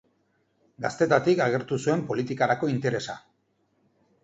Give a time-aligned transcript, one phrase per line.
[0.85, 3.19] Gaztetatik agertu zuen politikarako interesa.